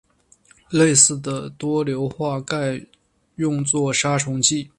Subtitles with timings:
[0.71, 2.81] 类似的多硫化钙
[3.35, 4.67] 用作杀虫剂。